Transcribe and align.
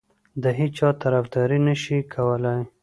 د 0.43 0.45
هیچا 0.59 0.89
طرفداري 1.01 1.59
نه 1.67 1.75
شي 1.81 1.97
کولای. 2.13 2.61